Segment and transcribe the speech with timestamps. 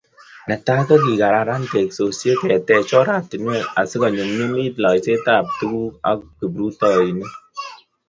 [0.51, 7.33] Ne tai, kekararan teksosyek, keteech oratinweek asi konyumnyumit loiseetab tuguuk ako kiprutoinik.